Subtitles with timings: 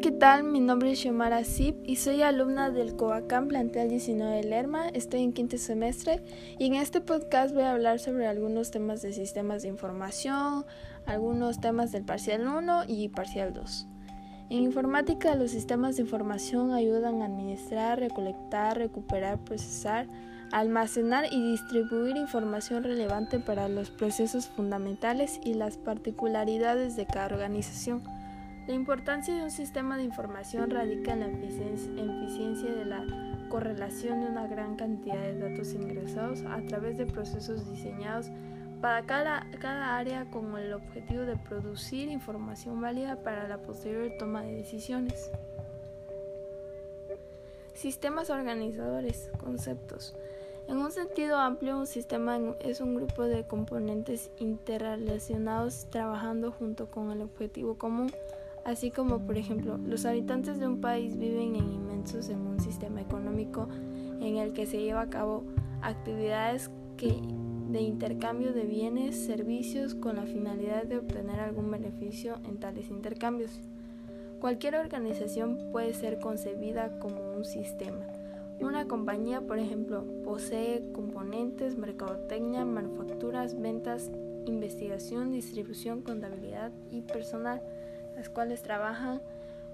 [0.00, 0.44] ¿qué tal?
[0.44, 4.88] Mi nombre es Xiomara Zip y soy alumna del Coacam Plantel 19 de Lerma.
[4.88, 6.22] Estoy en quinto semestre
[6.58, 10.64] y en este podcast voy a hablar sobre algunos temas de sistemas de información,
[11.04, 13.88] algunos temas del parcial 1 y parcial 2.
[14.48, 20.06] En informática, los sistemas de información ayudan a administrar, recolectar, recuperar, procesar,
[20.50, 28.02] almacenar y distribuir información relevante para los procesos fundamentales y las particularidades de cada organización.
[28.66, 33.04] La importancia de un sistema de información radica en la eficiencia de la
[33.48, 38.30] correlación de una gran cantidad de datos ingresados a través de procesos diseñados
[38.80, 44.42] para cada, cada, área con el objetivo de producir información válida para la posterior toma
[44.42, 45.30] de decisiones.
[47.74, 50.14] Sistemas organizadores, conceptos.
[50.68, 57.10] En un sentido amplio, un sistema es un grupo de componentes interrelacionados trabajando junto con
[57.10, 58.12] el objetivo común
[58.64, 63.00] así como por ejemplo los habitantes de un país viven en inmensos en un sistema
[63.00, 63.68] económico
[64.20, 65.44] en el que se lleva a cabo
[65.82, 66.70] actividades
[67.70, 73.60] de intercambio de bienes, servicios con la finalidad de obtener algún beneficio en tales intercambios.
[74.38, 78.06] Cualquier organización puede ser concebida como un sistema.
[78.60, 84.10] Una compañía, por ejemplo, posee componentes, mercadotecnia, manufacturas, ventas,
[84.46, 87.62] investigación, distribución, contabilidad y personal
[88.20, 89.22] las cuales trabajan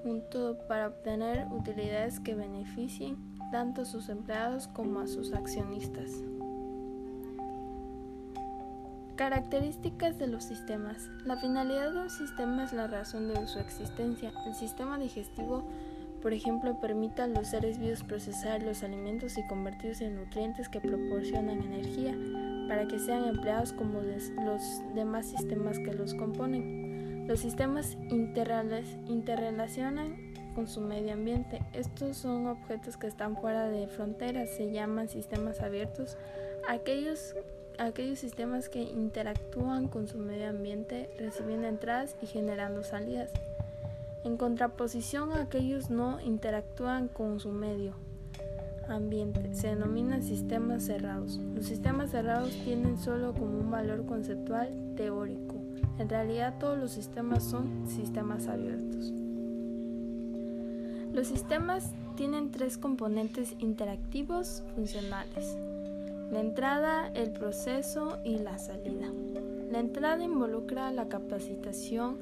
[0.05, 3.17] junto para obtener utilidades que beneficien
[3.51, 6.13] tanto a sus empleados como a sus accionistas.
[9.17, 11.11] Características de los sistemas.
[11.25, 14.33] La finalidad de un sistema es la razón de su existencia.
[14.47, 15.65] El sistema digestivo,
[16.23, 20.81] por ejemplo, permite a los seres vivos procesar los alimentos y convertirlos en nutrientes que
[20.81, 22.15] proporcionan energía
[22.69, 26.86] para que sean empleados como los demás sistemas que los componen.
[27.27, 27.97] Los sistemas
[29.09, 30.17] interrelacionan
[30.55, 31.61] con su medio ambiente.
[31.73, 36.17] Estos son objetos que están fuera de fronteras, se llaman sistemas abiertos.
[36.69, 37.35] Aquellos,
[37.79, 43.33] aquellos sistemas que interactúan con su medio ambiente recibiendo entradas y generando salidas.
[44.25, 47.95] En contraposición a aquellos no interactúan con su medio
[48.89, 51.41] ambiente, se denominan sistemas cerrados.
[51.55, 55.57] Los sistemas cerrados tienen solo como un valor conceptual teórico.
[55.99, 59.13] En realidad todos los sistemas son sistemas abiertos.
[61.13, 65.57] Los sistemas tienen tres componentes interactivos funcionales.
[66.31, 69.07] La entrada, el proceso y la salida.
[69.71, 72.19] La entrada involucra la capacitación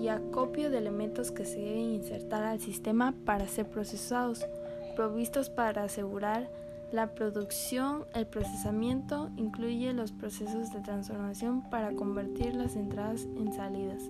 [0.00, 4.46] y acopio de elementos que se deben insertar al sistema para ser procesados,
[4.92, 6.48] provistos para asegurar
[6.92, 14.02] la producción, el procesamiento incluye los procesos de transformación para convertir las entradas en salidas.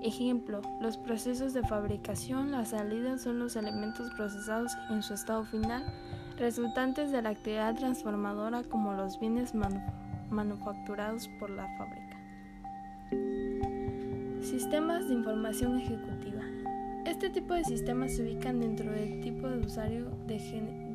[0.00, 5.82] Ejemplo, los procesos de fabricación, las salidas son los elementos procesados en su estado final,
[6.38, 9.52] resultantes de la actividad transformadora como los bienes
[10.30, 12.16] manufacturados por la fábrica.
[14.40, 16.23] Sistemas de información ejecutiva.
[17.06, 20.38] Este tipo de sistemas se ubican dentro del tipo de usuario de,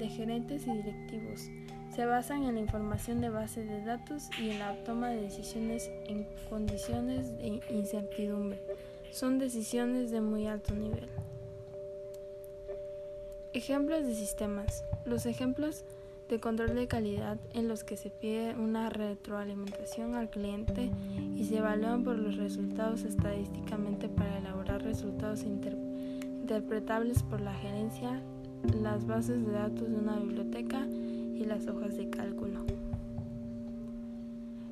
[0.10, 1.50] gerentes y directivos.
[1.96, 5.92] Se basan en la información de base de datos y en la toma de decisiones
[6.08, 8.60] en condiciones de incertidumbre.
[9.12, 11.08] Son decisiones de muy alto nivel.
[13.54, 14.84] Ejemplos de sistemas.
[15.06, 15.84] Los ejemplos
[16.28, 20.90] de control de calidad en los que se pide una retroalimentación al cliente
[21.36, 25.89] y se evalúan por los resultados estadísticamente para elaborar resultados interpretativos
[26.50, 28.24] interpretables por la gerencia,
[28.82, 32.62] las bases de datos de una biblioteca y las hojas de cálculo.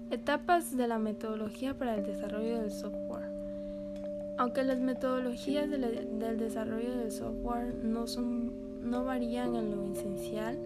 [0.10, 3.30] Etapas de la metodología para el desarrollo del software.
[4.40, 10.58] Aunque las metodologías del desarrollo del software no varían en lo esencial,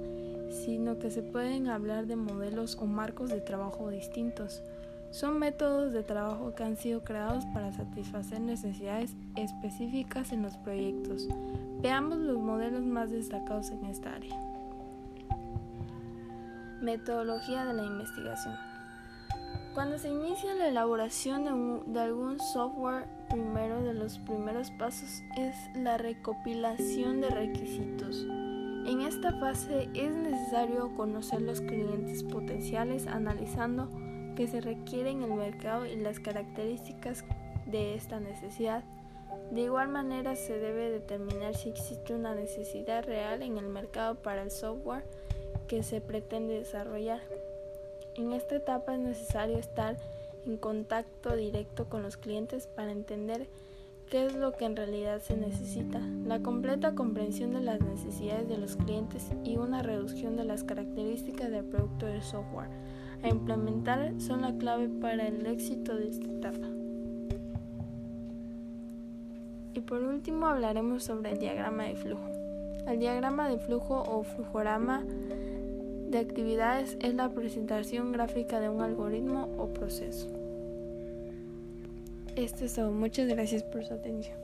[0.49, 4.63] sino que se pueden hablar de modelos o marcos de trabajo distintos.
[5.11, 11.27] Son métodos de trabajo que han sido creados para satisfacer necesidades específicas en los proyectos.
[11.81, 14.33] Veamos los modelos más destacados en esta área.
[16.81, 18.55] Metodología de la investigación.
[19.73, 25.97] Cuando se inicia la elaboración de, algún software, primero de los primeros pasos es la
[25.97, 28.25] recopilación de requisitos.
[28.85, 33.89] En esta fase es necesario conocer los clientes potenciales analizando
[34.35, 37.23] que se requiere en el mercado y las características
[37.65, 38.83] de esta necesidad.
[39.51, 44.43] De igual manera se debe determinar si existe una necesidad real en el mercado para
[44.43, 45.03] el software
[45.67, 47.21] que se pretende desarrollar.
[48.15, 49.97] En esta etapa es necesario estar
[50.45, 53.47] en contacto directo con los clientes para entender
[54.09, 58.57] qué es lo que en realidad se necesita, la completa comprensión de las necesidades de
[58.57, 62.69] los clientes y una reducción de las características del producto del software
[63.23, 66.67] a implementar son la clave para el éxito de esta etapa.
[69.73, 72.27] Y por último hablaremos sobre el diagrama de flujo.
[72.87, 75.03] El diagrama de flujo o flujorama
[76.09, 80.27] de actividades es la presentación gráfica de un algoritmo o proceso.
[82.35, 82.91] Esto es todo.
[82.91, 84.40] Muchas gracias por su atención.